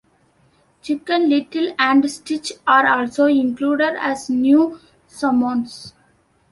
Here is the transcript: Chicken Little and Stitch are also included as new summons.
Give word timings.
Chicken 0.81 1.29
Little 1.29 1.75
and 1.77 2.09
Stitch 2.09 2.53
are 2.65 2.87
also 2.87 3.25
included 3.25 3.95
as 4.01 4.31
new 4.31 4.79
summons. 5.07 5.93